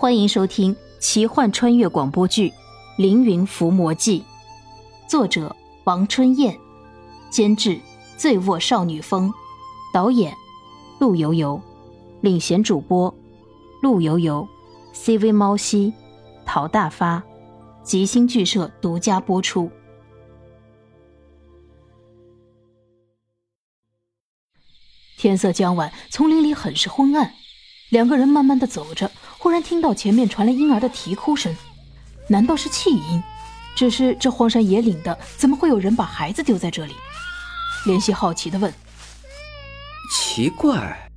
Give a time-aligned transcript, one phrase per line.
[0.00, 2.50] 欢迎收听奇幻穿越广播剧
[2.98, 4.20] 《凌云伏魔记》，
[5.10, 6.56] 作者王春燕，
[7.30, 7.80] 监制
[8.16, 9.34] 醉卧少女风，
[9.92, 10.32] 导演
[11.00, 11.60] 陆游游，
[12.20, 13.12] 领衔主播
[13.82, 14.46] 陆游游
[14.94, 15.92] ，CV 猫西，
[16.46, 17.20] 陶大发，
[17.82, 19.68] 吉星剧社独家播出。
[25.16, 27.32] 天色将晚，丛林里很是昏暗。
[27.90, 31.54] 两个人慢慢的走着，忽然听到前面传来婴儿的啼哭声，
[32.28, 33.22] 难道是弃婴？
[33.74, 36.94] 只是这荒山野岭的，怎么会有人把孩子丢在这里？
[37.86, 38.72] 莲希好奇的问
[40.12, 41.08] ：“奇怪，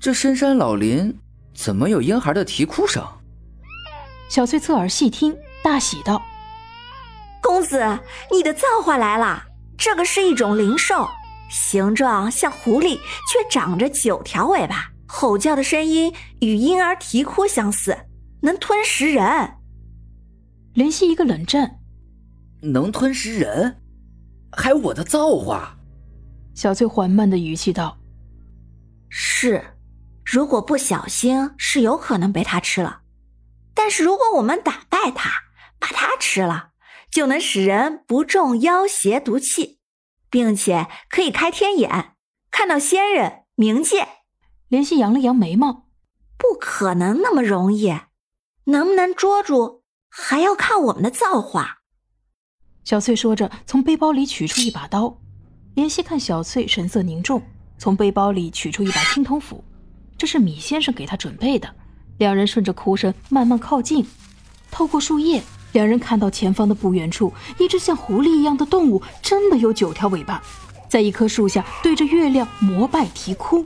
[0.00, 1.16] 这深山老林
[1.54, 3.06] 怎么有婴孩的啼哭声？”
[4.28, 6.20] 小翠侧耳细听，大喜道
[7.40, 8.00] ：“公子，
[8.32, 9.44] 你的造化来了！
[9.78, 11.06] 这个是一种灵兽，
[11.50, 12.98] 形状像狐狸，
[13.30, 17.96] 却长着九条尾巴。”吼叫的声音与婴儿啼哭相似，
[18.42, 19.54] 能吞食人。
[20.74, 21.78] 林希一个冷震，
[22.60, 23.80] 能吞食人，
[24.52, 25.78] 还有我的造化。
[26.54, 27.98] 小翠缓慢的语气道
[29.08, 29.74] ：“是，
[30.24, 33.02] 如果不小心，是有可能被他吃了。
[33.74, 35.30] 但是如果我们打败他，
[35.78, 36.70] 把他吃了，
[37.10, 39.78] 就能使人不中妖邪毒气，
[40.28, 42.14] 并且可以开天眼，
[42.50, 44.08] 看到仙人冥界。”
[44.68, 45.86] 莲希扬了扬眉毛，
[46.36, 47.94] 不可能那么容易，
[48.64, 51.78] 能不能捉住还要看我们的造化。
[52.82, 55.18] 小翠说着，从背包里取出一把刀。
[55.74, 57.40] 莲希看小翠神色凝重，
[57.78, 59.62] 从背包里取出一把青铜斧，
[60.18, 61.72] 这是米先生给她准备的。
[62.18, 64.04] 两人顺着哭声慢慢靠近，
[64.72, 65.40] 透过树叶，
[65.72, 70.42] 两人看到前方的不远处，一只像狐狸一样的动物，真的有九条尾巴，
[70.88, 73.64] 在一棵树下对着月亮膜拜啼哭。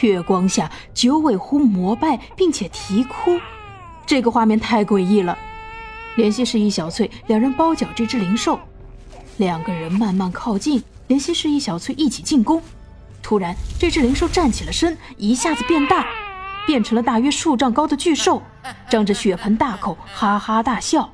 [0.00, 3.38] 月光下，九尾狐膜拜并且啼哭，
[4.06, 5.36] 这个画面太诡异了。
[6.16, 8.58] 怜惜示意小翠，两人包饺这只灵兽。
[9.36, 12.60] 两个人慢慢靠近，怜惜示意小翠一起进攻。
[13.22, 16.06] 突然，这只灵兽站起了身，一下子变大，
[16.66, 18.42] 变成了大约数丈高的巨兽，
[18.88, 21.08] 张着血盆大口，哈哈大笑。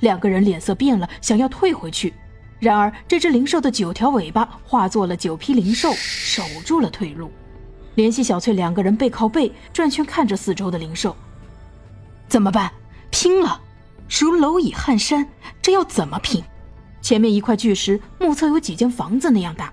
[0.00, 2.12] 两个人脸色变了，想要退回去，
[2.58, 7.30] 然而这只灵兽的九条尾巴化作了九匹灵兽，守住了退路。
[7.96, 11.16] 联系小翠两个人背靠背转圈看着四周的灵兽，
[12.28, 12.70] 怎么办？
[13.10, 13.60] 拼了！
[14.08, 15.26] 如蝼蚁撼山，
[15.62, 16.44] 这要怎么拼？
[17.00, 19.72] 前面一块巨石，目测有几间房子那样大，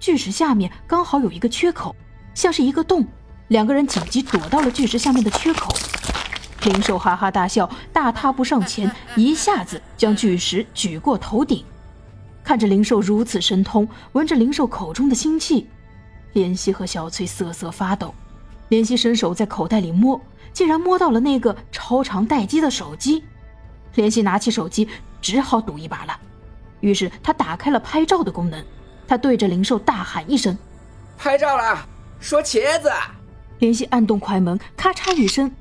[0.00, 1.94] 巨石下面刚好有一个缺口，
[2.34, 3.06] 像是一个洞。
[3.48, 5.72] 两个人紧急躲到了巨石下面的缺口。
[6.64, 11.64] 灵兽哈哈大笑，大踏步上前，一下子将巨石举过头顶。
[12.42, 15.68] 看着灵兽如此神通，闻着灵兽口中的腥气。
[16.34, 18.14] 怜惜和小翠瑟瑟发抖，
[18.70, 20.20] 怜惜伸手在口袋里摸，
[20.52, 23.22] 竟然摸到了那个超长待机的手机。
[23.94, 24.88] 怜惜拿起手机，
[25.20, 26.18] 只好赌一把了。
[26.80, 28.64] 于是他打开了拍照的功能，
[29.06, 30.56] 他对着灵兽大喊一声
[31.18, 31.86] ：“拍照了，
[32.18, 32.90] 说茄子。”
[33.60, 35.52] 怜惜按动快门，咔嚓一声，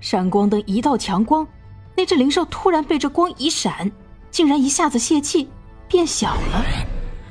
[0.00, 1.46] 闪光灯一道强光，
[1.96, 3.90] 那只灵兽突然被这光一闪，
[4.30, 5.48] 竟然一下子泄气
[5.88, 6.64] 变小了。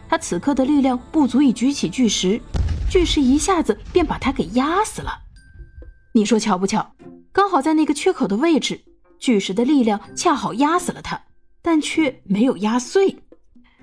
[0.09, 2.41] 他此刻的力量不足以举起巨石。
[2.89, 5.11] 巨石一下子便把他给压死了，
[6.13, 6.95] 你说巧不巧？
[7.33, 8.81] 刚好在那个缺口的位置，
[9.19, 11.21] 巨石的力量恰好压死了他，
[11.61, 13.15] 但却没有压碎。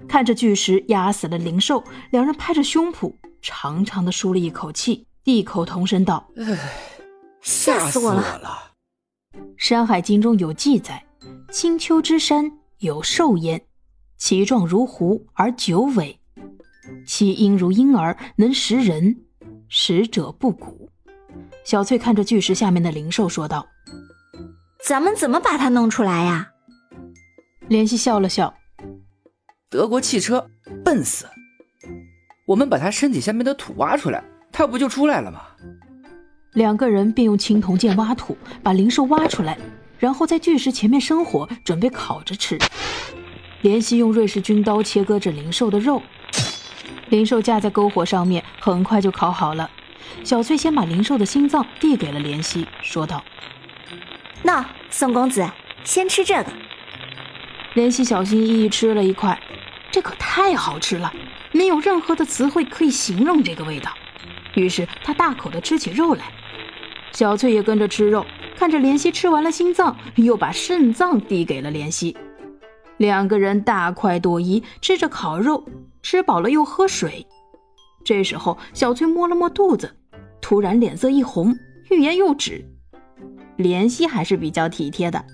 [0.08, 6.26] 看着巨石压死了灵兽，两人拍着胸脯，长长的舒了一口气，异口同声道
[7.42, 8.72] ：“吓死我了！”
[9.56, 11.04] 《山海经》中有记载
[11.52, 13.62] ：“青丘之山有兽焉，
[14.16, 16.18] 其状如狐而九尾。”
[17.06, 19.16] 其婴如婴儿，能食人，
[19.68, 20.88] 食者不蛊。
[21.64, 23.66] 小翠看着巨石下面的灵兽说道
[24.86, 26.50] ：“咱们怎么把它弄出来呀？”
[27.68, 28.54] 怜惜笑了笑
[29.70, 30.50] ：“德国汽车，
[30.84, 31.26] 笨死！
[32.46, 34.22] 我们把它身体下面的土挖出来，
[34.52, 35.40] 它不就出来了吗？”
[36.52, 39.58] 两个人便用青铜剑挖土，把灵兽挖出来，
[39.98, 42.58] 然后在巨石前面生火，准备烤着吃。
[43.62, 46.02] 怜惜用瑞士军刀切割着灵兽的肉。
[47.08, 49.70] 灵兽架在篝火上面，很快就烤好了。
[50.22, 53.22] 小翠先把灵兽的心脏递给了怜惜，说道
[54.42, 55.48] ：“那宋公子
[55.84, 56.52] 先吃这个。”
[57.74, 59.40] 怜惜小心翼翼吃了一块，
[59.90, 61.12] 这可太好吃了，
[61.52, 63.92] 没有任何的词汇可以形容这个味道。
[64.54, 66.24] 于是他大口的吃起肉来。
[67.12, 68.24] 小翠也跟着吃肉，
[68.56, 72.16] 看着怜惜吃完了心脏，又把肾脏递给了怜惜。
[72.96, 75.64] 两个人大快朵颐，吃着烤肉。
[76.04, 77.26] 吃饱了又喝水，
[78.04, 79.96] 这时候小翠摸了摸肚子，
[80.38, 81.56] 突然脸色一红，
[81.90, 82.62] 欲言又止。
[83.56, 85.24] 怜惜还是比较体贴的，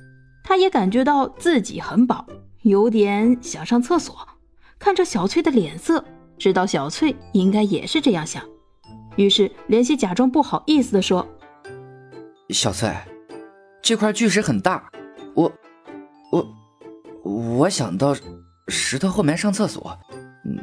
[0.45, 2.25] 他也感觉到自己很饱，
[2.63, 4.17] 有点想上厕所。
[4.79, 6.05] 看着小翠的脸色，
[6.39, 8.41] 知道小翠应该也是这样想，
[9.17, 11.27] 于是怜惜假装不好意思的说
[12.51, 12.95] ：“小翠，
[13.83, 14.89] 这块巨石很大，
[15.35, 15.53] 我
[16.31, 16.47] 我
[17.25, 18.15] 我想到
[18.69, 19.99] 石头后面上厕所，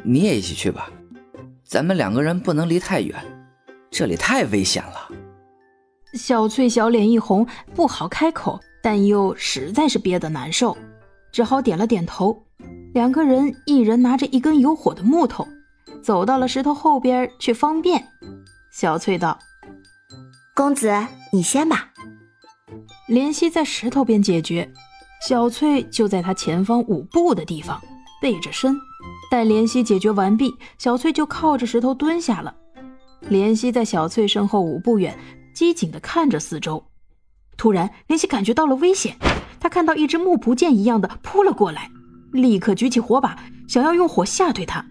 [0.04, 0.90] 你也一起去吧。
[1.64, 3.16] 咱们两个人不能离太远，
[3.90, 5.08] 这里太危险了。”
[6.14, 10.76] 小翠小脸一红，不好开口，但又实在是憋得难受，
[11.30, 12.42] 只好点了点头。
[12.94, 15.46] 两个人一人拿着一根有火的木头，
[16.02, 18.08] 走到了石头后边去方便。
[18.72, 19.38] 小翠道
[20.56, 20.90] ：“公子，
[21.32, 21.92] 你先吧。”
[23.08, 24.72] 怜惜在石头边解决，
[25.26, 27.80] 小翠就在他前方五步的地方
[28.20, 28.74] 背着身。
[29.30, 32.54] 待怜惜解决完毕，小翠就靠着石头蹲下了。
[33.30, 35.18] 怜惜在小翠身后五步远，
[35.54, 36.82] 机警地看着四周。
[37.56, 39.16] 突然，怜惜感觉到了危险，
[39.60, 41.90] 他看到一只木蒲剑一样的扑了过来。
[42.32, 43.36] 立刻举起火把，
[43.68, 44.84] 想要用火吓退他。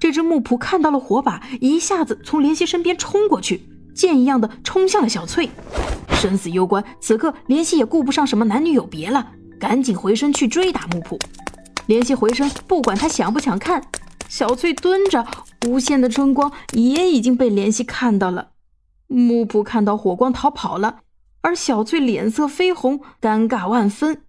[0.00, 5.48] 这只木仆看到了火把，一下子从怜惜身边冲过去，箭一样的冲向了小翠。
[6.10, 11.18] 生死攸关，此刻怜惜也顾不上什么男女有别了，赶紧回身去追打木仆。
[11.86, 13.82] 联系回身，不管他想不想看，
[14.28, 15.26] 小翠蹲着，
[15.66, 18.50] 无限的春光也已经被怜惜看到了。
[19.08, 21.00] 木仆看到火光逃跑了，
[21.42, 24.22] 而小翠脸色绯红，尴尬万分。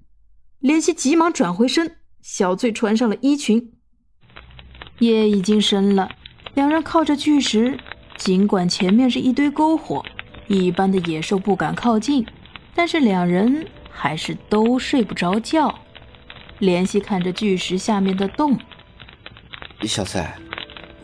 [0.62, 1.98] 怜惜急忙转回身。
[2.22, 3.74] 小翠穿上了衣裙，
[5.00, 6.10] 夜已经深了。
[6.54, 7.78] 两人靠着巨石，
[8.18, 10.06] 尽管前面是一堆篝火，
[10.48, 12.26] 一般的野兽不敢靠近，
[12.74, 15.83] 但是两人还是都睡不着觉。
[16.64, 18.58] 怜惜看着巨石下面的洞，
[19.82, 20.26] 小翠，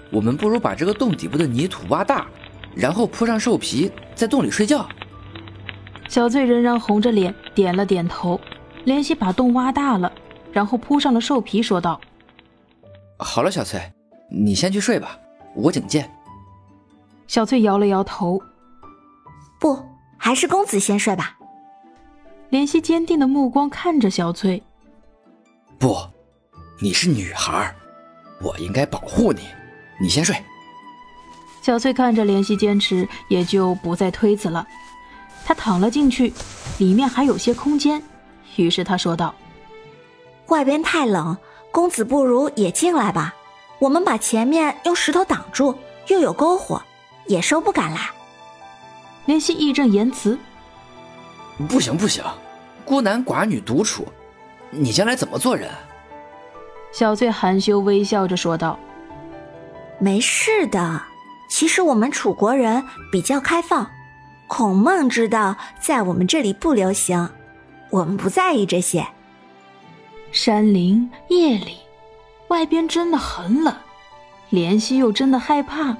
[0.09, 2.25] 我们不如把这个洞底部的泥土挖大，
[2.73, 4.87] 然后铺上兽皮，在洞里睡觉。
[6.07, 8.39] 小翠仍然红着脸点了点头。
[8.85, 10.11] 怜惜把洞挖大了。
[10.51, 11.99] 然后铺上了兽皮，说道
[13.19, 13.79] ：“好了，小翠，
[14.31, 15.19] 你先去睡吧，
[15.53, 16.09] 我警戒。”
[17.27, 18.41] 小翠摇了摇头
[19.59, 19.77] ：“不，
[20.17, 21.37] 还是公子先睡吧。”
[22.49, 24.63] 怜惜坚定的目光看着小翠
[25.79, 25.97] ：“不，
[26.81, 27.73] 你是女孩，
[28.41, 29.47] 我应该保护你，
[30.01, 30.35] 你先睡。”
[31.63, 34.67] 小翠看着怜惜坚持，也就不再推辞了。
[35.45, 36.33] 她躺了进去，
[36.79, 38.03] 里面还有些空间，
[38.57, 39.33] 于是她说道。
[40.47, 41.37] 外边太冷，
[41.71, 43.33] 公子不如也进来吧。
[43.79, 45.77] 我们把前面用石头挡住，
[46.07, 46.83] 又有篝火，
[47.27, 48.09] 野兽不敢来。
[49.27, 50.37] 怜惜义正言辞
[51.69, 52.21] ：“不行不行，
[52.83, 54.05] 孤男寡女独处，
[54.71, 55.69] 你将来怎么做人？”
[56.91, 58.79] 小翠含羞微笑着说道
[59.99, 61.03] ：“没事的，
[61.49, 63.89] 其实我们楚国人比较开放，
[64.47, 67.29] 孔孟之道在我们这里不流行，
[67.91, 69.05] 我们不在意这些。”
[70.31, 71.77] 山林夜里，
[72.49, 73.75] 外边真的很冷，
[74.51, 75.95] 怜惜又真的害怕，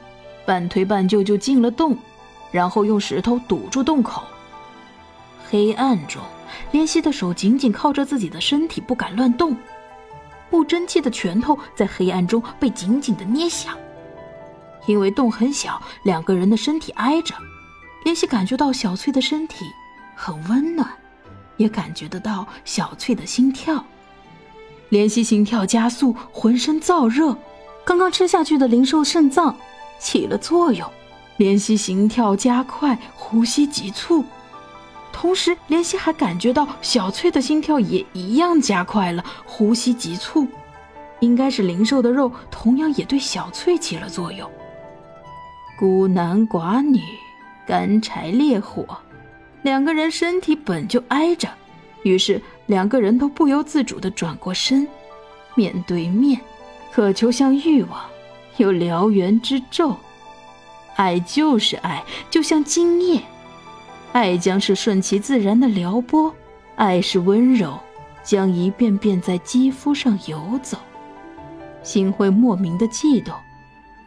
[0.45, 1.97] 半推半就就进了洞，
[2.51, 4.23] 然后用石头堵住洞口。
[5.49, 6.21] 黑暗中，
[6.71, 9.55] 怜惜的手紧紧靠着自己的身体，不敢乱动，
[10.49, 13.77] 不争气的拳头在黑暗中被紧紧的捏响。
[14.87, 17.35] 因为洞很小，两个人的身体挨着，
[18.05, 19.65] 怜惜感觉到小翠的身体
[20.15, 20.89] 很温暖，
[21.57, 23.83] 也感觉得到小翠的心跳。
[24.89, 27.37] 怜惜心跳加速，浑身燥热，
[27.85, 29.55] 刚刚吃下去的灵兽肾脏
[29.99, 30.89] 起了作用。
[31.37, 34.25] 怜惜心跳加快，呼吸急促，
[35.21, 40.47] 同时怜惜还感觉到小翠的心跳也一样加快了，呼吸急促。
[41.19, 44.49] 应该是灵兽的肉同样也对小翠起了作用。
[45.77, 47.01] 孤男寡女，
[47.67, 48.85] 干柴烈火，
[49.61, 51.49] 两个人身体本就挨着。
[52.03, 54.87] 于是两个人都不由自主地转过身，
[55.53, 56.39] 面对面，
[56.93, 57.99] 渴求像欲望，
[58.55, 59.97] 有燎原之咒。
[60.95, 63.21] 爱就是爱，就像今夜，
[64.11, 66.33] 爱将是顺其自然的撩拨，
[66.75, 67.79] 爱是温柔，
[68.23, 70.77] 将一遍遍在肌肤上游走。
[71.83, 73.33] 心会莫名的悸动，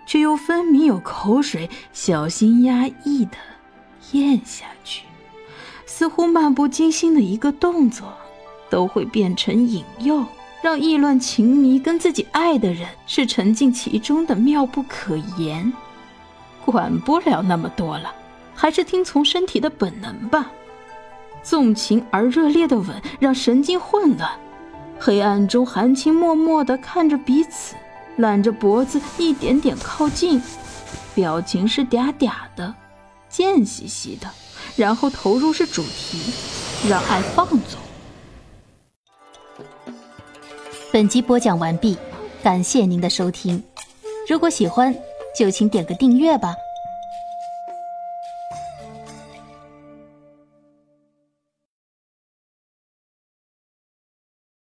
[0.06, 3.36] 却又分明有口水，小心压抑的
[4.12, 5.04] 咽下去。
[5.86, 8.12] 似乎漫不经心的一个动作，
[8.68, 10.24] 都会变成引诱，
[10.62, 15.72] 让意乱情迷跟自己爱的人是沉浸其中的妙不可言。
[16.64, 18.12] 管不了那么多了，
[18.62, 20.52] 还是听从身体的本能吧。
[21.42, 24.30] 纵情而热烈的吻让神经混乱，
[25.00, 27.74] 黑暗中含情脉脉的看着彼此，
[28.18, 30.40] 揽着脖子一点点靠近，
[31.12, 32.72] 表情是嗲嗲的，
[33.28, 34.28] 贱兮兮的。
[34.76, 36.32] 然后投入是主题，
[36.88, 37.80] 让爱放纵。
[40.92, 41.98] 本集播讲完毕，
[42.44, 43.60] 感谢您的收听。
[44.28, 44.94] 如果喜欢，
[45.36, 46.54] 就请点个订阅吧。